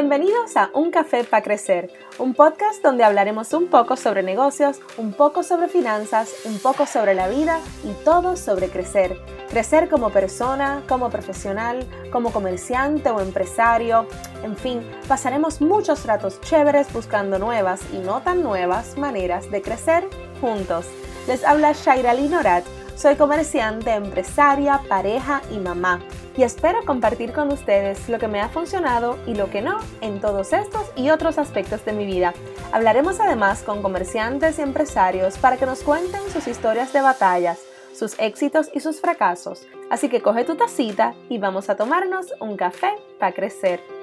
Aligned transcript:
Bienvenidos 0.00 0.56
a 0.56 0.70
Un 0.72 0.90
Café 0.90 1.24
para 1.24 1.42
Crecer, 1.42 1.90
un 2.18 2.32
podcast 2.32 2.82
donde 2.82 3.04
hablaremos 3.04 3.52
un 3.52 3.66
poco 3.66 3.98
sobre 3.98 4.22
negocios, 4.22 4.80
un 4.96 5.12
poco 5.12 5.42
sobre 5.42 5.68
finanzas, 5.68 6.32
un 6.46 6.58
poco 6.58 6.86
sobre 6.86 7.12
la 7.12 7.28
vida 7.28 7.60
y 7.84 7.92
todo 8.02 8.38
sobre 8.38 8.70
crecer. 8.70 9.20
Crecer 9.50 9.90
como 9.90 10.08
persona, 10.08 10.82
como 10.88 11.10
profesional, 11.10 11.86
como 12.10 12.32
comerciante 12.32 13.10
o 13.10 13.20
empresario. 13.20 14.06
En 14.42 14.56
fin, 14.56 14.80
pasaremos 15.06 15.60
muchos 15.60 16.06
ratos 16.06 16.40
chéveres 16.40 16.90
buscando 16.94 17.38
nuevas 17.38 17.82
y 17.92 17.98
no 17.98 18.22
tan 18.22 18.42
nuevas 18.42 18.96
maneras 18.96 19.50
de 19.50 19.60
crecer 19.60 20.08
juntos. 20.40 20.86
Les 21.28 21.44
habla 21.44 21.72
Shaira 21.72 22.14
Norat 22.14 22.64
soy 22.96 23.16
comerciante, 23.16 23.92
empresaria, 23.92 24.80
pareja 24.88 25.40
y 25.50 25.58
mamá 25.58 26.00
y 26.36 26.42
espero 26.42 26.84
compartir 26.84 27.32
con 27.32 27.52
ustedes 27.52 28.08
lo 28.08 28.18
que 28.18 28.28
me 28.28 28.40
ha 28.40 28.48
funcionado 28.48 29.18
y 29.26 29.34
lo 29.34 29.50
que 29.50 29.62
no 29.62 29.78
en 30.00 30.20
todos 30.20 30.52
estos 30.52 30.90
y 30.96 31.10
otros 31.10 31.38
aspectos 31.38 31.84
de 31.84 31.92
mi 31.92 32.06
vida. 32.06 32.34
Hablaremos 32.72 33.20
además 33.20 33.62
con 33.62 33.82
comerciantes 33.82 34.58
y 34.58 34.62
empresarios 34.62 35.38
para 35.38 35.56
que 35.56 35.66
nos 35.66 35.82
cuenten 35.82 36.20
sus 36.32 36.46
historias 36.46 36.92
de 36.92 37.00
batallas, 37.00 37.60
sus 37.94 38.18
éxitos 38.18 38.70
y 38.72 38.80
sus 38.80 39.00
fracasos. 39.00 39.66
Así 39.90 40.08
que 40.08 40.22
coge 40.22 40.44
tu 40.44 40.56
tacita 40.56 41.14
y 41.28 41.38
vamos 41.38 41.68
a 41.68 41.76
tomarnos 41.76 42.26
un 42.40 42.56
café 42.56 42.94
para 43.18 43.32
crecer. 43.32 43.99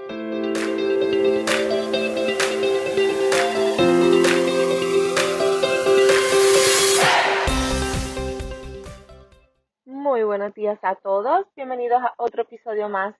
Buenos 10.47 10.55
días 10.55 10.79
a 10.81 10.95
todos. 10.95 11.45
Bienvenidos 11.57 12.01
a 12.01 12.13
otro 12.17 12.43
episodio 12.43 12.88
más 12.88 13.13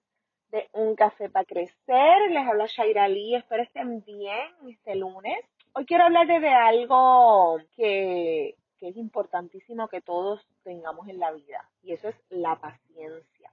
de 0.50 0.70
Un 0.72 0.96
Café 0.96 1.30
para 1.30 1.44
Crecer. 1.44 2.32
Les 2.32 2.48
habla 2.48 2.68
Shaira 2.68 3.10
Lee. 3.10 3.36
Espero 3.36 3.64
estén 3.64 4.02
bien 4.06 4.48
este 4.70 4.96
lunes. 4.96 5.38
Hoy 5.74 5.86
quiero 5.86 6.06
hablarles 6.06 6.42
de 6.42 6.48
algo 6.48 7.58
que, 7.76 8.56
que 8.78 8.88
es 8.88 8.96
importantísimo 8.96 9.90
que 9.90 10.00
todos 10.00 10.48
tengamos 10.64 11.10
en 11.10 11.20
la 11.20 11.32
vida 11.32 11.70
y 11.84 11.92
eso 11.92 12.08
es 12.08 12.16
la 12.30 12.56
paciencia. 12.62 13.52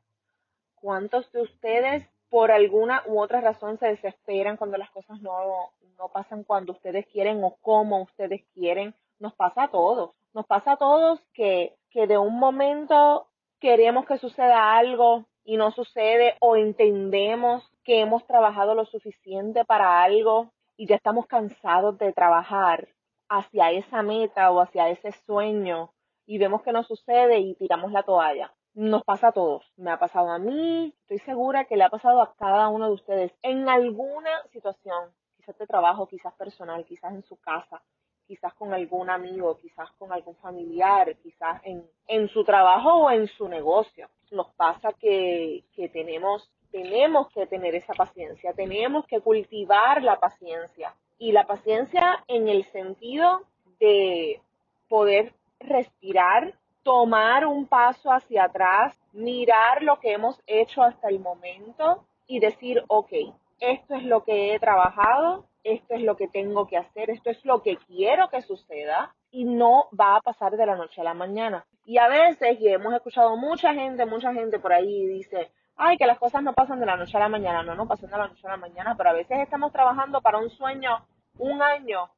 ¿Cuántos 0.76 1.32
de 1.32 1.40
ustedes 1.40 2.08
por 2.30 2.52
alguna 2.52 3.02
u 3.06 3.20
otra 3.20 3.40
razón 3.40 3.76
se 3.78 3.88
desesperan 3.88 4.56
cuando 4.56 4.78
las 4.78 4.90
cosas 4.90 5.20
no, 5.20 5.72
no 5.98 6.08
pasan 6.10 6.44
cuando 6.44 6.74
ustedes 6.74 7.06
quieren 7.08 7.42
o 7.42 7.56
como 7.60 8.02
ustedes 8.02 8.44
quieren? 8.54 8.94
Nos 9.18 9.34
pasa 9.34 9.64
a 9.64 9.70
todos. 9.72 10.12
Nos 10.32 10.46
pasa 10.46 10.72
a 10.72 10.76
todos 10.76 11.18
que, 11.32 11.74
que 11.90 12.06
de 12.06 12.18
un 12.18 12.38
momento 12.38 13.26
queremos 13.64 14.04
que 14.04 14.18
suceda 14.18 14.76
algo 14.76 15.24
y 15.42 15.56
no 15.56 15.70
sucede 15.70 16.36
o 16.40 16.54
entendemos 16.54 17.66
que 17.82 18.00
hemos 18.00 18.26
trabajado 18.26 18.74
lo 18.74 18.84
suficiente 18.84 19.64
para 19.64 20.02
algo 20.02 20.50
y 20.76 20.86
ya 20.86 20.96
estamos 20.96 21.26
cansados 21.26 21.96
de 21.96 22.12
trabajar 22.12 22.88
hacia 23.30 23.70
esa 23.70 24.02
meta 24.02 24.50
o 24.50 24.60
hacia 24.60 24.90
ese 24.90 25.12
sueño 25.24 25.94
y 26.26 26.36
vemos 26.36 26.60
que 26.60 26.72
no 26.72 26.82
sucede 26.82 27.38
y 27.38 27.54
tiramos 27.54 27.90
la 27.90 28.02
toalla. 28.02 28.52
Nos 28.74 29.02
pasa 29.02 29.28
a 29.28 29.32
todos. 29.32 29.64
Me 29.76 29.90
ha 29.90 29.98
pasado 29.98 30.28
a 30.28 30.38
mí, 30.38 30.92
estoy 31.00 31.20
segura 31.20 31.64
que 31.64 31.78
le 31.78 31.84
ha 31.84 31.88
pasado 31.88 32.20
a 32.20 32.34
cada 32.34 32.68
uno 32.68 32.88
de 32.88 32.92
ustedes 32.92 33.32
en 33.40 33.70
alguna 33.70 34.42
situación, 34.52 35.10
quizás 35.38 35.56
de 35.56 35.66
trabajo, 35.66 36.06
quizás 36.06 36.34
personal, 36.34 36.84
quizás 36.84 37.14
en 37.14 37.22
su 37.22 37.36
casa, 37.36 37.82
quizás 38.26 38.54
con 38.54 38.72
algún 38.72 39.10
amigo, 39.10 39.58
quizás 39.58 39.90
con 39.98 40.12
algún 40.12 40.36
familiar, 40.36 41.16
quizás 41.22 41.60
en, 41.64 41.84
en 42.08 42.28
su 42.28 42.44
trabajo 42.44 42.94
o 42.94 43.10
en 43.10 43.26
su 43.26 43.48
negocio. 43.48 44.08
Nos 44.30 44.48
pasa 44.54 44.92
que, 44.92 45.64
que 45.74 45.88
tenemos, 45.88 46.50
tenemos 46.70 47.28
que 47.28 47.46
tener 47.46 47.74
esa 47.74 47.94
paciencia, 47.94 48.52
tenemos 48.52 49.06
que 49.06 49.20
cultivar 49.20 50.02
la 50.02 50.18
paciencia. 50.18 50.94
Y 51.18 51.32
la 51.32 51.46
paciencia 51.46 52.24
en 52.26 52.48
el 52.48 52.64
sentido 52.64 53.42
de 53.78 54.40
poder 54.88 55.32
respirar, 55.60 56.54
tomar 56.82 57.46
un 57.46 57.66
paso 57.66 58.10
hacia 58.10 58.44
atrás, 58.44 58.98
mirar 59.12 59.82
lo 59.82 60.00
que 60.00 60.12
hemos 60.12 60.40
hecho 60.46 60.82
hasta 60.82 61.08
el 61.08 61.20
momento 61.20 62.04
y 62.26 62.40
decir, 62.40 62.82
ok, 62.88 63.12
esto 63.60 63.94
es 63.94 64.04
lo 64.04 64.24
que 64.24 64.54
he 64.54 64.58
trabajado, 64.58 65.44
esto 65.64 65.94
es 65.94 66.02
lo 66.02 66.16
que 66.16 66.28
tengo 66.28 66.66
que 66.66 66.76
hacer, 66.76 67.10
esto 67.10 67.30
es 67.30 67.44
lo 67.44 67.62
que 67.62 67.78
quiero 67.78 68.28
que 68.28 68.42
suceda 68.42 69.14
y 69.30 69.44
no 69.44 69.88
va 69.98 70.16
a 70.16 70.20
pasar 70.20 70.56
de 70.56 70.66
la 70.66 70.76
noche 70.76 71.00
a 71.00 71.04
la 71.04 71.14
mañana. 71.14 71.66
Y 71.86 71.98
a 71.98 72.08
veces, 72.08 72.60
y 72.60 72.68
hemos 72.68 72.94
escuchado 72.94 73.36
mucha 73.36 73.74
gente, 73.74 74.06
mucha 74.06 74.32
gente 74.32 74.58
por 74.58 74.72
ahí 74.72 75.06
dice, 75.06 75.50
ay, 75.76 75.96
que 75.96 76.06
las 76.06 76.18
cosas 76.18 76.42
no 76.42 76.52
pasan 76.52 76.80
de 76.80 76.86
la 76.86 76.96
noche 76.96 77.16
a 77.16 77.20
la 77.20 77.28
mañana, 77.28 77.62
no, 77.62 77.74
no 77.74 77.88
pasan 77.88 78.10
de 78.10 78.18
la 78.18 78.28
noche 78.28 78.46
a 78.46 78.50
la 78.50 78.56
mañana, 78.56 78.94
pero 78.96 79.10
a 79.10 79.14
veces 79.14 79.38
estamos 79.40 79.72
trabajando 79.72 80.20
para 80.20 80.38
un 80.38 80.50
sueño 80.50 81.04
un 81.38 81.60
año 81.62 82.10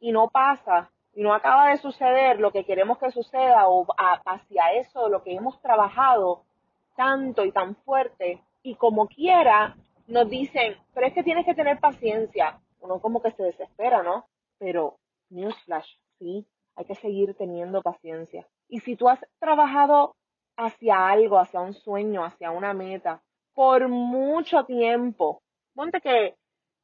y 0.00 0.12
no 0.12 0.28
pasa, 0.28 0.90
y 1.14 1.22
no 1.22 1.32
acaba 1.34 1.70
de 1.70 1.78
suceder 1.78 2.38
lo 2.38 2.52
que 2.52 2.64
queremos 2.64 2.98
que 2.98 3.10
suceda 3.10 3.68
o 3.68 3.86
hacia 4.24 4.72
eso 4.74 5.08
lo 5.08 5.22
que 5.22 5.34
hemos 5.34 5.60
trabajado 5.60 6.42
tanto 6.96 7.44
y 7.44 7.52
tan 7.52 7.76
fuerte, 7.76 8.42
y 8.62 8.74
como 8.74 9.06
quiera, 9.06 9.76
nos 10.08 10.28
dicen, 10.28 10.76
pero 10.94 11.06
es 11.06 11.12
que 11.12 11.22
tienes 11.22 11.46
que 11.46 11.54
tener 11.54 11.78
paciencia, 11.78 12.58
uno 12.80 13.00
como 13.00 13.22
que 13.22 13.32
se 13.32 13.42
desespera, 13.42 14.02
¿no? 14.02 14.26
Pero, 14.58 14.98
newsflash, 15.30 15.88
sí, 16.18 16.46
hay 16.76 16.84
que 16.84 16.94
seguir 16.94 17.34
teniendo 17.34 17.82
paciencia. 17.82 18.46
Y 18.68 18.80
si 18.80 18.96
tú 18.96 19.08
has 19.08 19.20
trabajado 19.38 20.14
hacia 20.56 21.08
algo, 21.08 21.38
hacia 21.38 21.60
un 21.60 21.74
sueño, 21.74 22.24
hacia 22.24 22.50
una 22.50 22.74
meta, 22.74 23.22
por 23.54 23.88
mucho 23.88 24.64
tiempo, 24.64 25.42
ponte 25.74 26.00
que 26.00 26.36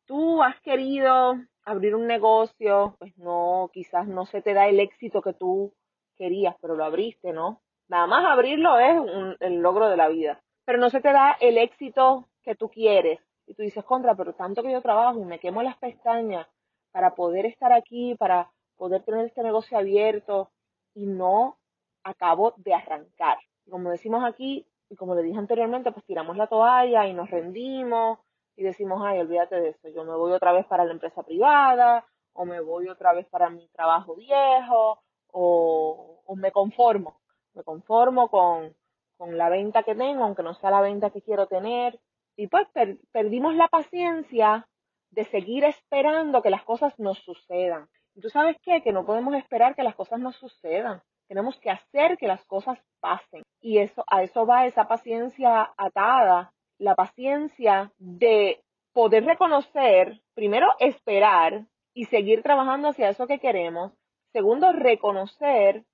tú 0.07 0.43
has 0.43 0.61
querido 0.61 1.35
abrir 1.65 1.95
un 1.95 2.07
negocio, 2.07 2.97
pues 2.99 3.17
no, 3.17 3.71
quizás 3.73 4.07
no 4.07 4.27
se 4.27 4.43
te 4.43 4.55
da 4.55 4.69
el 4.69 4.81
éxito 4.81 5.23
que 5.23 5.33
tú 5.33 5.73
querías, 6.17 6.57
pero 6.61 6.75
lo 6.75 6.85
abriste, 6.85 7.33
¿no? 7.33 7.61
Nada 7.89 8.07
más 8.07 8.25
abrirlo 8.25 8.79
es 8.79 9.37
el 9.41 9.61
logro 9.61 9.89
de 9.89 9.97
la 9.97 10.09
vida, 10.09 10.41
pero 10.65 10.79
no 10.79 10.91
se 10.91 11.01
te 11.01 11.13
da 11.13 11.37
el 11.41 11.59
éxito 11.59 12.29
que 12.43 12.55
tú 12.55 12.69
quieres, 12.71 13.21
y 13.47 13.55
tú 13.55 13.63
dices, 13.63 13.85
contra, 13.85 14.15
pero 14.15 14.35
tanto 14.35 14.63
que 14.63 14.73
yo 14.73 14.81
trabajo 14.83 15.21
y 15.21 15.25
me 15.25 15.39
quemo 15.39 15.63
las 15.63 15.77
pestañas 15.79 16.47
para 16.93 17.15
poder 17.15 17.47
estar 17.47 17.73
aquí, 17.73 18.15
para 18.15 18.51
poder 18.77 19.03
tener 19.03 19.27
este 19.27 19.43
negocio 19.43 19.79
abierto 19.79 20.51
y 20.95 21.07
no 21.07 21.59
acabo 22.03 22.55
de 22.57 22.75
arrancar. 22.75 23.39
como 23.71 23.91
decimos 23.91 24.25
aquí, 24.25 24.67
y 24.91 24.97
como 24.97 25.15
le 25.15 25.23
dije 25.23 25.39
anteriormente, 25.39 25.91
pues 25.93 26.05
tiramos 26.05 26.37
la 26.37 26.47
toalla 26.47 27.07
y 27.07 27.15
nos 27.15 27.31
rendimos 27.31 28.19
y 28.57 28.63
decimos, 28.63 29.03
ay, 29.05 29.19
olvídate 29.21 29.61
de 29.61 29.69
eso, 29.71 29.89
yo 29.89 30.05
me 30.05 30.15
voy 30.15 30.33
otra 30.33 30.53
vez 30.53 30.67
para 30.67 30.85
la 30.85 30.93
empresa 30.93 31.23
privada 31.23 32.05
o 32.35 32.45
me 32.45 32.61
voy 32.61 32.89
otra 32.89 33.13
vez 33.13 33.27
para 33.27 33.51
mi 33.51 33.67
trabajo 33.69 34.15
viejo 34.15 35.01
o, 35.33 36.21
o 36.25 36.37
me 36.37 36.53
conformo, 36.53 37.21
me 37.55 37.63
conformo 37.65 38.29
con, 38.29 38.77
con 39.17 39.37
la 39.39 39.49
venta 39.49 39.83
que 39.83 39.95
tengo, 39.95 40.25
aunque 40.25 40.43
no 40.43 40.55
sea 40.55 40.71
la 40.71 40.81
venta 40.81 41.11
que 41.11 41.23
quiero 41.23 41.47
tener 41.47 41.99
y 42.37 42.49
pues 42.49 42.67
perdimos 43.13 43.55
la 43.55 43.69
paciencia 43.69 44.67
de 45.11 45.25
seguir 45.25 45.65
esperando 45.65 46.43
que 46.43 46.51
las 46.51 46.65
cosas 46.65 46.99
nos 46.99 47.19
sucedan. 47.19 47.89
¿Y 48.15 48.21
tú 48.21 48.29
sabes 48.29 48.57
qué? 48.63 48.83
Que 48.83 48.93
no 48.93 49.07
podemos 49.07 49.35
esperar 49.35 49.75
que 49.75 49.83
las 49.83 49.95
cosas 49.95 50.21
nos 50.21 50.37
sucedan. 50.37 51.03
Tenemos 51.29 51.59
que 51.59 51.71
hacer 51.71 52.17
que 52.19 52.27
las 52.27 52.45
cosas 52.45 52.79
pasen. 53.01 53.43
Y 53.61 53.79
eso, 53.79 54.05
a 54.09 54.23
eso 54.23 54.47
va 54.47 54.67
esa 54.67 54.87
paciencia 54.87 55.73
atada, 55.77 56.53
la 56.79 56.95
paciencia 56.95 57.93
de 57.99 58.63
poder 58.93 59.25
reconocer, 59.25 60.21
primero 60.35 60.69
esperar 60.79 61.67
y 61.95 62.05
seguir 62.07 62.43
trabajando 62.43 62.89
hacia 62.89 63.09
eso 63.09 63.27
que 63.27 63.39
queremos. 63.39 63.93
Segundo, 64.33 64.73
reconocer 64.73 65.85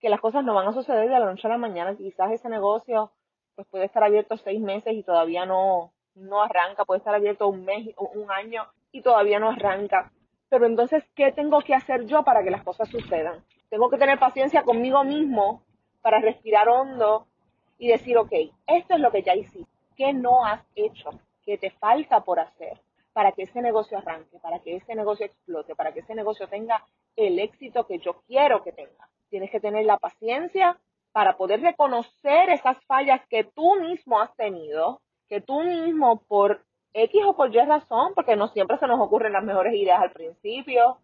que 0.00 0.08
las 0.08 0.20
cosas 0.20 0.44
no 0.44 0.54
van 0.54 0.68
a 0.68 0.72
suceder 0.72 1.08
de 1.08 1.18
la 1.18 1.26
noche 1.26 1.46
a 1.46 1.50
la 1.50 1.58
mañana. 1.58 1.96
Quizás 1.96 2.32
ese 2.32 2.48
negocio 2.48 3.12
pues 3.54 3.66
puede 3.68 3.84
estar 3.86 4.02
abierto 4.02 4.36
seis 4.36 4.60
meses 4.60 4.94
y 4.94 5.02
todavía 5.02 5.46
no, 5.46 5.92
no 6.14 6.42
arranca, 6.42 6.84
puede 6.84 6.98
estar 6.98 7.14
abierto 7.14 7.48
un 7.48 7.64
mes 7.64 7.88
un 7.96 8.30
año 8.30 8.66
y 8.92 9.02
todavía 9.02 9.38
no 9.38 9.50
arranca. 9.50 10.10
Pero 10.48 10.66
entonces, 10.66 11.04
¿qué 11.14 11.32
tengo 11.32 11.60
que 11.60 11.74
hacer 11.74 12.06
yo 12.06 12.24
para 12.24 12.42
que 12.42 12.50
las 12.50 12.64
cosas 12.64 12.88
sucedan? 12.88 13.44
Tengo 13.68 13.88
que 13.88 13.98
tener 13.98 14.18
paciencia 14.18 14.64
conmigo 14.64 15.04
mismo 15.04 15.62
para 16.02 16.20
respirar 16.20 16.68
hondo 16.68 17.26
y 17.78 17.88
decir, 17.88 18.18
ok, 18.18 18.32
esto 18.66 18.94
es 18.94 19.00
lo 19.00 19.12
que 19.12 19.22
ya 19.22 19.34
hiciste. 19.34 19.70
¿Qué 19.96 20.12
no 20.12 20.44
has 20.44 20.62
hecho? 20.74 21.10
¿Qué 21.44 21.56
te 21.56 21.70
falta 21.70 22.20
por 22.24 22.40
hacer 22.40 22.80
para 23.12 23.32
que 23.32 23.42
ese 23.42 23.62
negocio 23.62 23.98
arranque, 23.98 24.38
para 24.40 24.58
que 24.58 24.76
ese 24.76 24.94
negocio 24.94 25.26
explote, 25.26 25.74
para 25.74 25.92
que 25.92 26.00
ese 26.00 26.14
negocio 26.14 26.48
tenga 26.48 26.84
el 27.16 27.38
éxito 27.38 27.86
que 27.86 27.98
yo 27.98 28.20
quiero 28.26 28.62
que 28.62 28.72
tenga? 28.72 29.08
Tienes 29.28 29.50
que 29.50 29.60
tener 29.60 29.84
la 29.84 29.98
paciencia 29.98 30.78
para 31.12 31.36
poder 31.36 31.60
reconocer 31.60 32.50
esas 32.50 32.78
fallas 32.86 33.20
que 33.28 33.44
tú 33.44 33.76
mismo 33.80 34.20
has 34.20 34.34
tenido, 34.36 35.00
que 35.28 35.40
tú 35.40 35.62
mismo 35.62 36.22
por 36.28 36.64
X 36.92 37.22
o 37.24 37.36
por 37.36 37.54
Y 37.54 37.60
razón, 37.60 38.12
porque 38.14 38.36
no 38.36 38.48
siempre 38.48 38.78
se 38.78 38.86
nos 38.86 39.00
ocurren 39.00 39.32
las 39.32 39.44
mejores 39.44 39.74
ideas 39.74 40.00
al 40.00 40.12
principio, 40.12 40.98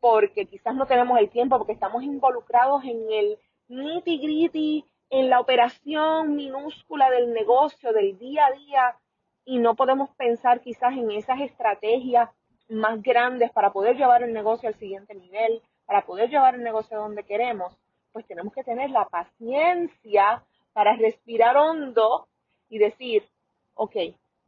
porque 0.00 0.46
quizás 0.46 0.74
no 0.74 0.86
tenemos 0.86 1.18
el 1.18 1.30
tiempo, 1.30 1.58
porque 1.58 1.72
estamos 1.72 2.02
involucrados 2.02 2.84
en 2.84 3.12
el 3.12 3.38
nitty 3.68 4.18
gritty, 4.18 4.84
en 5.10 5.28
la 5.28 5.40
operación 5.40 6.34
minúscula 6.36 7.10
del 7.10 7.32
negocio, 7.32 7.92
del 7.92 8.18
día 8.18 8.46
a 8.46 8.52
día, 8.52 8.96
y 9.44 9.58
no 9.58 9.74
podemos 9.74 10.10
pensar 10.16 10.60
quizás 10.60 10.92
en 10.92 11.10
esas 11.10 11.40
estrategias 11.40 12.30
más 12.68 13.02
grandes 13.02 13.50
para 13.50 13.72
poder 13.72 13.96
llevar 13.96 14.22
el 14.22 14.32
negocio 14.32 14.68
al 14.68 14.76
siguiente 14.76 15.14
nivel, 15.14 15.60
para 15.86 16.06
poder 16.06 16.30
llevar 16.30 16.54
el 16.54 16.62
negocio 16.62 16.96
donde 16.98 17.24
queremos, 17.24 17.76
pues 18.12 18.26
tenemos 18.26 18.52
que 18.52 18.64
tener 18.64 18.90
la 18.90 19.06
paciencia 19.06 20.42
para 20.72 20.96
respirar 20.96 21.56
hondo 21.56 22.26
y 22.68 22.78
decir, 22.78 23.28
ok, 23.74 23.96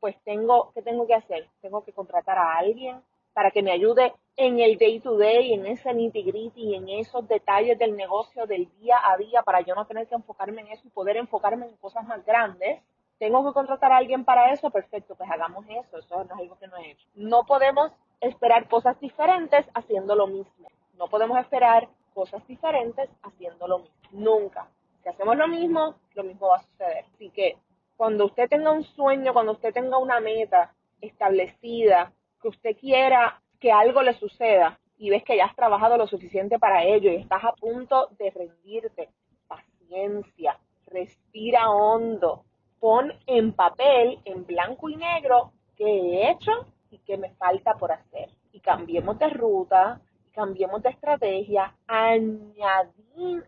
pues 0.00 0.16
tengo, 0.24 0.72
¿qué 0.74 0.82
tengo 0.82 1.06
que 1.06 1.14
hacer? 1.14 1.48
Tengo 1.60 1.84
que 1.84 1.92
contratar 1.92 2.38
a 2.38 2.56
alguien 2.56 3.00
para 3.32 3.50
que 3.50 3.62
me 3.62 3.72
ayude 3.72 4.12
en 4.36 4.60
el 4.60 4.76
day 4.78 5.00
to 5.00 5.16
day, 5.16 5.52
en 5.52 5.66
ese 5.66 5.92
nitty 5.92 6.22
gritty, 6.22 6.74
en 6.74 6.88
esos 6.88 7.26
detalles 7.28 7.78
del 7.78 7.96
negocio 7.96 8.46
del 8.46 8.68
día 8.78 8.98
a 9.02 9.16
día, 9.16 9.42
para 9.42 9.60
yo 9.60 9.74
no 9.74 9.86
tener 9.86 10.06
que 10.06 10.14
enfocarme 10.14 10.62
en 10.62 10.68
eso 10.68 10.86
y 10.86 10.90
poder 10.90 11.16
enfocarme 11.16 11.66
en 11.66 11.76
cosas 11.76 12.06
más 12.06 12.24
grandes. 12.24 12.82
Tengo 13.18 13.46
que 13.46 13.54
contratar 13.54 13.92
a 13.92 13.98
alguien 13.98 14.24
para 14.24 14.52
eso, 14.52 14.70
perfecto, 14.70 15.14
pues 15.14 15.30
hagamos 15.30 15.64
eso, 15.68 15.98
eso 15.98 16.24
no 16.24 16.34
es 16.34 16.40
algo 16.40 16.58
que 16.58 16.66
no 16.66 16.76
he 16.76 16.90
hecho. 16.90 17.06
No 17.14 17.44
podemos 17.44 17.92
esperar 18.20 18.68
cosas 18.68 18.98
diferentes 19.00 19.64
haciendo 19.74 20.14
lo 20.14 20.26
mismo. 20.26 20.68
No 20.94 21.06
podemos 21.06 21.38
esperar 21.38 21.88
cosas 22.14 22.46
diferentes 22.46 23.08
haciendo 23.22 23.66
lo 23.66 23.78
mismo. 23.80 23.94
Nunca. 24.12 24.68
Si 25.02 25.08
hacemos 25.08 25.36
lo 25.36 25.48
mismo, 25.48 25.96
lo 26.14 26.22
mismo 26.24 26.48
va 26.48 26.56
a 26.56 26.62
suceder. 26.62 27.04
Así 27.14 27.30
que 27.30 27.56
cuando 27.96 28.26
usted 28.26 28.48
tenga 28.48 28.70
un 28.70 28.84
sueño, 28.84 29.32
cuando 29.32 29.52
usted 29.52 29.72
tenga 29.72 29.98
una 29.98 30.20
meta 30.20 30.74
establecida, 31.00 32.12
que 32.40 32.48
usted 32.48 32.76
quiera 32.76 33.40
que 33.60 33.72
algo 33.72 34.02
le 34.02 34.12
suceda 34.14 34.78
y 34.96 35.10
ves 35.10 35.24
que 35.24 35.36
ya 35.36 35.46
has 35.46 35.56
trabajado 35.56 35.96
lo 35.96 36.06
suficiente 36.06 36.58
para 36.58 36.84
ello 36.84 37.10
y 37.10 37.16
estás 37.16 37.44
a 37.44 37.52
punto 37.52 38.08
de 38.18 38.30
rendirte, 38.30 39.10
paciencia, 39.48 40.58
respira 40.86 41.70
hondo, 41.70 42.44
pon 42.78 43.12
en 43.26 43.52
papel, 43.52 44.20
en 44.24 44.44
blanco 44.46 44.88
y 44.88 44.96
negro, 44.96 45.52
qué 45.76 45.84
he 45.86 46.30
hecho 46.30 46.66
y 46.90 46.98
qué 46.98 47.16
me 47.16 47.30
falta 47.34 47.74
por 47.74 47.92
hacer. 47.92 48.30
Y 48.52 48.60
cambiemos 48.60 49.18
de 49.18 49.28
ruta, 49.30 50.00
cambiemos 50.32 50.82
de 50.82 50.90
estrategia, 50.90 51.74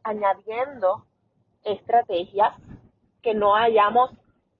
añadiendo 0.02 1.04
estrategias 1.64 2.54
que 3.22 3.34
no 3.34 3.54
hayamos 3.56 4.10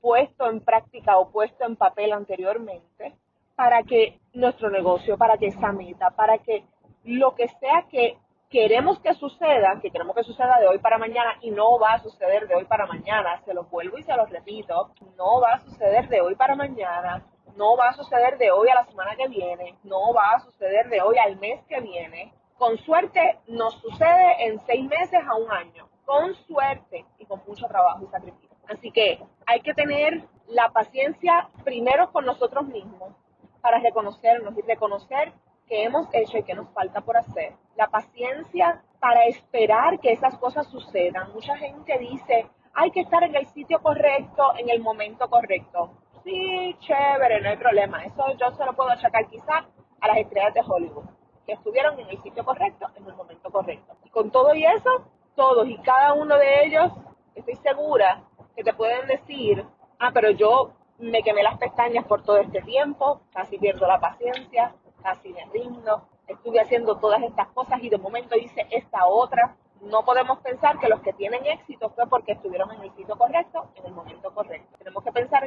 puesto 0.01 0.49
en 0.49 0.61
práctica 0.61 1.19
o 1.19 1.31
puesto 1.31 1.65
en 1.65 1.77
papel 1.77 2.13
anteriormente 2.13 3.15
para 3.55 3.83
que 3.83 4.19
nuestro 4.33 4.71
negocio, 4.71 5.17
para 5.17 5.39
que 5.39 5.47
esa 5.47 5.73
meta, 5.73 6.11
para 6.11 6.39
que 6.39 6.65
lo 7.05 7.35
que 7.35 7.49
sea 7.61 7.87
que 7.91 8.19
queremos 8.51 9.01
que 9.01 9.15
suceda, 9.15 9.81
que 9.81 9.91
queremos 9.91 10.15
que 10.15 10.23
suceda 10.23 10.59
de 10.61 10.69
hoy 10.69 10.79
para 10.79 10.99
mañana 10.99 11.37
y 11.41 11.51
no 11.51 11.79
va 11.79 11.95
a 11.95 12.03
suceder 12.03 12.47
de 12.47 12.55
hoy 12.55 12.65
para 12.65 12.87
mañana, 12.87 13.41
se 13.45 13.55
lo 13.55 13.65
vuelvo 13.65 13.99
y 13.99 14.03
se 14.03 14.15
lo 14.17 14.27
repito, 14.27 14.91
no 15.17 15.41
va 15.41 15.55
a 15.55 15.61
suceder 15.61 16.09
de 16.09 16.21
hoy 16.21 16.35
para 16.35 16.55
mañana, 16.55 17.25
no 17.57 17.77
va 17.77 17.89
a 17.89 17.95
suceder 17.95 18.39
de 18.39 18.51
hoy 18.51 18.69
a 18.69 18.75
la 18.75 18.85
semana 18.87 19.17
que 19.17 19.29
viene, 19.29 19.77
no 19.85 20.13
va 20.13 20.31
a 20.31 20.41
suceder 20.41 20.89
de 20.89 21.01
hoy 21.01 21.17
al 21.19 21.37
mes 21.37 21.61
que 21.69 21.81
viene. 21.81 22.33
Con 22.59 22.79
suerte 22.79 23.39
nos 23.47 23.75
sucede 23.81 24.47
en 24.47 24.61
seis 24.67 24.89
meses 24.89 25.21
a 25.27 25.35
un 25.35 25.51
año, 25.51 25.89
con 26.05 26.35
suerte 26.47 27.05
y 27.19 27.27
con 27.27 27.43
mucho 27.47 27.67
trabajo 27.67 28.05
y 28.05 28.09
sacrificio. 28.09 28.57
Así 28.69 28.91
que 28.91 29.21
hay 29.47 29.61
que 29.61 29.75
tener 29.75 30.23
la 30.49 30.71
paciencia 30.71 31.49
primero 31.65 32.11
con 32.13 32.25
nosotros 32.25 32.67
mismos 32.67 33.13
para 33.61 33.79
reconocernos 33.79 34.57
y 34.57 34.63
reconocer 34.63 35.33
que 35.67 35.85
hemos 35.85 36.07
hecho 36.13 36.39
y 36.39 36.43
que 36.43 36.55
nos 36.55 36.69
falta 36.71 37.01
por 37.01 37.17
hacer. 37.17 37.55
La 37.77 37.89
paciencia 37.89 38.83
para 39.01 39.25
esperar 39.27 39.99
que 40.01 40.13
esas 40.13 40.37
cosas 40.39 40.67
sucedan. 40.69 41.33
Mucha 41.33 41.57
gente 41.57 41.99
dice, 41.99 42.47
hay 42.75 42.91
que 42.91 43.01
estar 43.01 43.23
en 43.23 43.35
el 43.35 43.47
sitio 43.47 43.81
correcto, 43.83 44.53
en 44.59 44.69
el 44.69 44.81
momento 44.81 45.29
correcto. 45.29 45.91
Sí, 46.25 46.77
chévere, 46.81 47.41
no 47.43 47.51
hay 47.51 47.57
problema. 47.57 48.05
Eso 48.05 48.25
yo 48.39 48.51
se 48.53 48.65
lo 48.65 48.73
puedo 48.75 48.91
achacar 48.91 49.27
quizás 49.29 49.65
a 50.01 50.09
las 50.09 50.17
estrellas 50.17 50.55
de 50.55 50.63
Hollywood, 50.67 51.05
que 51.47 51.53
estuvieron 51.53 51.99
en 52.01 52.09
el 52.09 52.23
sitio 52.23 52.45
correcto, 52.45 52.87
en 52.97 53.07
el 53.07 53.15
momento 53.15 53.51
correcto. 53.51 53.95
Y 54.05 54.11
con 54.11 54.31
todo 54.31 54.55
y 54.55 54.65
eso, 54.65 55.05
todos 55.35 55.69
y 55.69 55.77
cada 55.79 56.15
uno 56.15 56.37
de 56.39 56.65
ellos, 56.65 56.93
estoy 57.35 57.57
segura 57.57 58.23
que 58.57 58.65
te 58.65 58.73
pueden 58.73 59.07
decir, 59.07 59.65
ah, 59.99 60.11
pero 60.13 60.31
yo 60.31 60.73
me 60.99 61.23
quemé 61.23 61.43
las 61.43 61.59
pestañas 61.59 62.05
por 62.07 62.23
todo 62.23 62.39
este 62.39 62.63
tiempo, 62.63 63.21
casi 63.33 63.59
pierdo 63.59 63.87
la 63.87 64.01
paciencia, 64.01 64.75
casi 65.03 65.31
me 65.31 65.45
rindo, 65.53 66.09
estuve 66.27 66.61
haciendo 66.61 66.97
todas 66.97 67.23
estas 67.23 67.49
cosas 67.49 67.83
y 67.83 67.91
de 67.91 67.99
momento 67.99 68.37
hice 68.37 68.67
esta 68.71 69.07
otra. 69.07 69.57
No 69.83 70.03
podemos 70.05 70.39
pensar 70.39 70.79
que 70.79 70.89
los 70.89 71.01
que 71.01 71.13
tienen 71.13 71.45
éxito 71.45 71.91
fue 71.91 72.07
porque 72.07 72.33
estuvieron 72.33 72.73
en 72.73 72.83
el 72.83 72.95
sitio 72.95 73.17
correcto, 73.17 73.71
en 73.75 73.87
el 73.87 73.93
momento 73.93 74.33
correcto. 74.33 74.79
Tenemos 74.79 75.05
que 75.05 75.13
pensar 75.13 75.44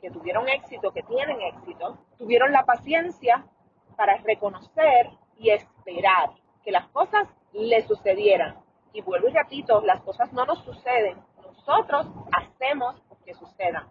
que 0.00 0.10
tuvieron 0.10 0.48
éxito, 0.48 0.92
que 0.92 1.02
tienen 1.02 1.40
éxito, 1.42 1.98
tuvieron 2.18 2.52
la 2.52 2.64
paciencia 2.64 3.44
para 3.96 4.16
reconocer 4.18 5.10
y 5.36 5.50
esperar 5.50 6.30
que 6.64 6.70
las 6.70 6.86
cosas 6.88 7.28
le 7.52 7.82
sucedieran. 7.82 8.56
Y 8.92 9.00
vuelvo 9.00 9.28
y 9.28 9.32
repito, 9.32 9.80
las 9.82 10.00
cosas 10.02 10.32
no 10.32 10.44
nos 10.44 10.58
suceden, 10.64 11.18
nosotros 11.42 12.06
hacemos 12.32 13.02
que 13.24 13.34
sucedan 13.34 13.88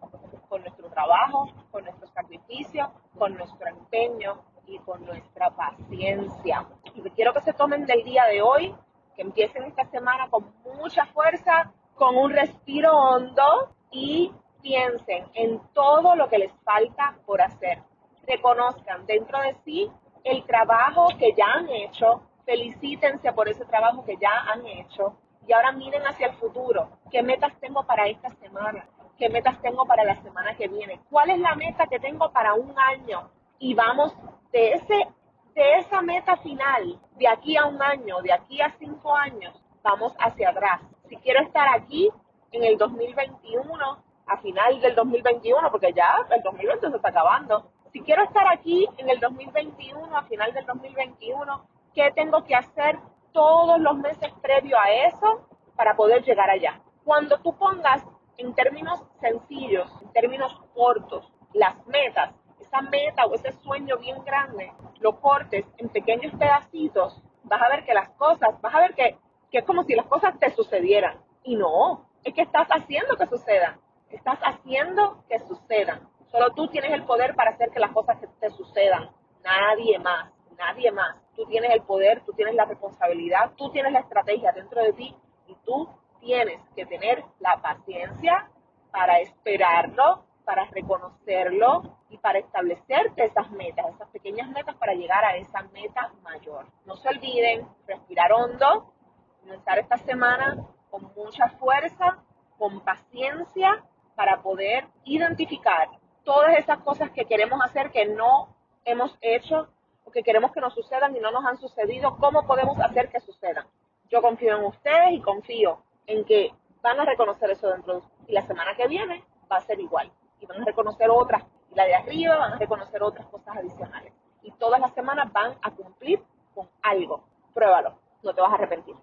con 0.49 0.61
nuestro 0.61 0.89
trabajo, 0.89 1.47
con 1.71 1.83
nuestro 1.83 2.07
sacrificio, 2.07 2.91
con 3.17 3.33
nuestro 3.35 3.67
empeño 3.67 4.41
y 4.67 4.77
con 4.79 5.05
nuestra 5.05 5.49
paciencia. 5.51 6.67
Y 6.95 7.01
quiero 7.11 7.33
que 7.33 7.41
se 7.41 7.53
tomen 7.53 7.85
del 7.85 8.03
día 8.03 8.25
de 8.25 8.41
hoy, 8.41 8.75
que 9.15 9.21
empiecen 9.21 9.63
esta 9.63 9.85
semana 9.85 10.29
con 10.29 10.53
mucha 10.77 11.05
fuerza, 11.07 11.71
con 11.95 12.17
un 12.17 12.31
respiro 12.31 12.97
hondo 12.97 13.73
y 13.91 14.33
piensen 14.61 15.25
en 15.33 15.59
todo 15.73 16.15
lo 16.15 16.29
que 16.29 16.39
les 16.39 16.51
falta 16.63 17.15
por 17.25 17.41
hacer. 17.41 17.79
Reconozcan 18.27 19.05
dentro 19.05 19.39
de 19.41 19.55
sí 19.65 19.91
el 20.23 20.45
trabajo 20.45 21.07
que 21.17 21.33
ya 21.33 21.53
han 21.53 21.69
hecho, 21.69 22.21
felicítense 22.45 23.33
por 23.33 23.49
ese 23.49 23.65
trabajo 23.65 24.05
que 24.05 24.17
ya 24.17 24.31
han 24.51 24.65
hecho 24.65 25.17
y 25.47 25.53
ahora 25.53 25.71
miren 25.71 26.03
hacia 26.03 26.27
el 26.27 26.33
futuro. 26.35 26.89
¿Qué 27.09 27.23
metas 27.23 27.53
tengo 27.59 27.83
para 27.83 28.07
esta 28.07 28.29
semana? 28.29 28.87
qué 29.21 29.29
metas 29.29 29.61
tengo 29.61 29.85
para 29.85 30.03
la 30.03 30.19
semana 30.23 30.55
que 30.55 30.67
viene, 30.67 30.99
cuál 31.11 31.29
es 31.29 31.37
la 31.37 31.53
meta 31.53 31.85
que 31.85 31.99
tengo 31.99 32.31
para 32.31 32.55
un 32.55 32.73
año 32.75 33.29
y 33.59 33.75
vamos 33.75 34.11
de 34.51 34.73
ese 34.73 35.07
de 35.53 35.77
esa 35.77 36.01
meta 36.01 36.37
final, 36.37 36.99
de 37.17 37.27
aquí 37.27 37.55
a 37.55 37.65
un 37.65 37.79
año, 37.83 38.19
de 38.23 38.33
aquí 38.33 38.59
a 38.61 38.73
cinco 38.79 39.15
años, 39.15 39.53
vamos 39.83 40.15
hacia 40.17 40.49
atrás. 40.49 40.81
Si 41.07 41.17
quiero 41.17 41.41
estar 41.41 41.67
aquí 41.67 42.09
en 42.51 42.63
el 42.63 42.77
2021, 42.79 44.03
a 44.31 44.37
final 44.37 44.79
del 44.79 44.95
2021, 44.95 45.71
porque 45.71 45.91
ya 45.91 46.25
el 46.29 46.41
2020 46.41 46.89
se 46.89 46.95
está 46.95 47.09
acabando. 47.09 47.69
Si 47.91 47.99
quiero 47.99 48.23
estar 48.23 48.47
aquí 48.47 48.87
en 48.97 49.09
el 49.09 49.19
2021, 49.19 50.17
a 50.17 50.23
final 50.23 50.53
del 50.53 50.65
2021, 50.65 51.65
¿qué 51.93 52.11
tengo 52.15 52.45
que 52.45 52.55
hacer 52.55 52.97
todos 53.33 53.79
los 53.79 53.97
meses 53.97 54.31
previo 54.41 54.77
a 54.79 54.89
eso 54.89 55.47
para 55.75 55.97
poder 55.97 56.23
llegar 56.23 56.49
allá? 56.49 56.81
Cuando 57.03 57.37
tú 57.39 57.57
pongas 57.57 58.05
en 58.37 58.53
términos 58.55 59.03
sencillos, 59.19 59.91
en 60.01 60.13
términos 60.13 60.57
cortos, 60.73 61.29
las 61.53 61.85
metas, 61.87 62.33
esa 62.61 62.81
meta 62.81 63.25
o 63.25 63.35
ese 63.35 63.51
sueño 63.51 63.97
bien 63.97 64.23
grande, 64.23 64.71
lo 65.01 65.19
cortes 65.19 65.65
en 65.77 65.89
pequeños 65.89 66.33
pedacitos, 66.35 67.21
vas 67.43 67.61
a 67.61 67.67
ver 67.67 67.83
que 67.83 67.93
las 67.93 68.09
cosas, 68.11 68.61
vas 68.61 68.73
a 68.73 68.79
ver 68.79 68.93
que, 68.93 69.17
que 69.51 69.57
es 69.57 69.65
como 69.65 69.83
si 69.83 69.93
las 69.93 70.05
cosas 70.05 70.39
te 70.39 70.51
sucedieran. 70.51 71.19
Y 71.43 71.57
no, 71.57 72.05
es 72.23 72.33
que 72.33 72.43
estás 72.43 72.69
haciendo 72.69 73.17
que 73.17 73.25
sucedan. 73.25 73.81
Estás 74.21 74.39
haciendo 74.43 75.23
que 75.27 75.39
sucedan. 75.39 76.07
Solo 76.29 76.51
tú 76.51 76.67
tienes 76.67 76.91
el 76.91 77.03
poder 77.05 77.33
para 77.33 77.49
hacer 77.49 77.71
que 77.71 77.79
las 77.79 77.91
cosas 77.91 78.19
te 78.39 78.49
sucedan. 78.51 79.09
Nadie 79.43 79.97
más, 79.97 80.31
nadie 80.55 80.91
más. 80.91 81.17
Tú 81.35 81.47
tienes 81.47 81.71
el 81.71 81.81
poder, 81.81 82.23
tú 82.23 82.31
tienes 82.33 82.53
la 82.53 82.65
responsabilidad, 82.65 83.53
tú 83.57 83.71
tienes 83.71 83.91
la 83.91 84.01
estrategia 84.01 84.51
dentro 84.51 84.83
de 84.83 84.93
ti 84.93 85.15
y 85.47 85.55
tú 85.65 85.89
tienes 86.19 86.61
que 86.75 86.85
tener 86.85 87.23
la 87.39 87.59
paciencia 87.63 88.47
para 88.91 89.21
esperarlo, 89.21 90.23
para 90.45 90.65
reconocerlo 90.65 91.97
y 92.09 92.19
para 92.19 92.37
establecerte 92.37 93.25
esas 93.25 93.49
metas, 93.49 93.87
esas 93.95 94.07
pequeñas 94.09 94.47
metas 94.49 94.75
para 94.75 94.93
llegar 94.93 95.25
a 95.25 95.35
esa 95.37 95.63
meta 95.73 96.13
mayor. 96.21 96.67
No 96.85 96.95
se 96.95 97.09
olviden, 97.09 97.67
respirar 97.87 98.31
hondo, 98.33 98.93
comenzar 99.41 99.79
esta 99.79 99.97
semana 99.97 100.63
con 100.91 101.11
mucha 101.15 101.49
fuerza, 101.57 102.19
con 102.59 102.81
paciencia, 102.81 103.83
para 104.15 104.41
poder 104.41 104.87
identificar 105.03 105.89
todas 106.23 106.57
esas 106.57 106.79
cosas 106.79 107.11
que 107.11 107.25
queremos 107.25 107.59
hacer 107.63 107.91
que 107.91 108.05
no 108.05 108.55
hemos 108.85 109.17
hecho 109.21 109.69
o 110.05 110.11
que 110.11 110.23
queremos 110.23 110.51
que 110.51 110.61
nos 110.61 110.73
sucedan 110.73 111.15
y 111.15 111.19
no 111.19 111.31
nos 111.31 111.45
han 111.45 111.57
sucedido, 111.57 112.17
cómo 112.17 112.45
podemos 112.45 112.79
hacer 112.79 113.09
que 113.09 113.19
sucedan. 113.19 113.65
Yo 114.09 114.21
confío 114.21 114.57
en 114.57 114.65
ustedes 114.65 115.11
y 115.13 115.21
confío 115.21 115.83
en 116.07 116.25
que 116.25 116.53
van 116.81 116.99
a 116.99 117.05
reconocer 117.05 117.51
eso 117.51 117.69
dentro 117.69 117.95
de 117.95 118.01
y 118.27 118.33
la 118.33 118.41
semana 118.43 118.75
que 118.75 118.87
viene 118.87 119.23
va 119.51 119.57
a 119.57 119.61
ser 119.61 119.79
igual 119.79 120.11
y 120.39 120.45
van 120.45 120.61
a 120.61 120.65
reconocer 120.65 121.09
otras 121.09 121.43
y 121.71 121.75
la 121.75 121.85
de 121.85 121.95
arriba 121.95 122.37
van 122.37 122.53
a 122.53 122.57
reconocer 122.57 123.03
otras 123.03 123.27
cosas 123.27 123.57
adicionales 123.57 124.13
y 124.41 124.51
todas 124.51 124.79
las 124.79 124.93
semanas 124.93 125.31
van 125.31 125.55
a 125.61 125.71
cumplir 125.71 126.21
con 126.53 126.67
algo. 126.81 127.23
Pruébalo, 127.53 127.99
no 128.23 128.33
te 128.33 128.41
vas 128.41 128.51
a 128.51 128.55
arrepentir. 128.55 128.95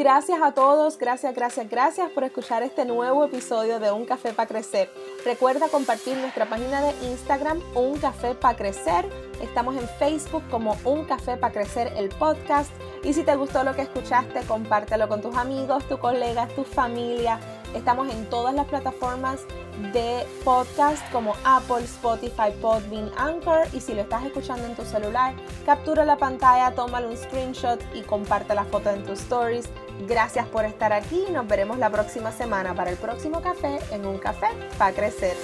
Gracias 0.00 0.40
a 0.40 0.52
todos, 0.52 0.96
gracias, 0.96 1.34
gracias, 1.34 1.68
gracias 1.68 2.10
por 2.12 2.24
escuchar 2.24 2.62
este 2.62 2.86
nuevo 2.86 3.22
episodio 3.22 3.78
de 3.78 3.92
Un 3.92 4.06
Café 4.06 4.32
para 4.32 4.48
Crecer. 4.48 4.90
Recuerda 5.26 5.68
compartir 5.68 6.16
nuestra 6.16 6.46
página 6.46 6.80
de 6.80 6.94
Instagram, 7.10 7.60
Un 7.74 7.98
Café 7.98 8.34
para 8.34 8.56
Crecer. 8.56 9.06
Estamos 9.42 9.76
en 9.76 9.86
Facebook 9.98 10.42
como 10.50 10.74
Un 10.84 11.04
Café 11.04 11.36
para 11.36 11.52
Crecer 11.52 11.92
el 11.98 12.08
podcast. 12.08 12.70
Y 13.04 13.12
si 13.12 13.24
te 13.24 13.36
gustó 13.36 13.62
lo 13.62 13.76
que 13.76 13.82
escuchaste, 13.82 14.40
compártelo 14.48 15.06
con 15.06 15.20
tus 15.20 15.36
amigos, 15.36 15.86
tus 15.86 15.98
colegas, 15.98 16.48
tu 16.54 16.64
familia. 16.64 17.38
Estamos 17.74 18.08
en 18.08 18.24
todas 18.30 18.54
las 18.54 18.66
plataformas 18.68 19.40
de 19.92 20.26
podcast 20.44 21.02
como 21.10 21.34
Apple, 21.44 21.84
Spotify, 21.84 22.50
Podbean, 22.60 23.10
Anchor. 23.16 23.66
Y 23.72 23.80
si 23.80 23.94
lo 23.94 24.02
estás 24.02 24.24
escuchando 24.24 24.66
en 24.66 24.74
tu 24.74 24.84
celular, 24.84 25.34
captura 25.64 26.04
la 26.04 26.16
pantalla, 26.16 26.74
tómale 26.74 27.06
un 27.06 27.16
screenshot 27.16 27.80
y 27.94 28.02
comparte 28.02 28.54
la 28.54 28.64
foto 28.64 28.90
en 28.90 29.04
tus 29.04 29.20
stories. 29.20 29.68
Gracias 30.08 30.46
por 30.48 30.64
estar 30.64 30.92
aquí. 30.92 31.24
Nos 31.30 31.46
veremos 31.46 31.78
la 31.78 31.90
próxima 31.90 32.32
semana 32.32 32.74
para 32.74 32.90
el 32.90 32.96
próximo 32.96 33.42
café 33.42 33.78
en 33.90 34.06
un 34.06 34.18
café 34.18 34.48
para 34.78 34.92
crecer. 34.94 35.36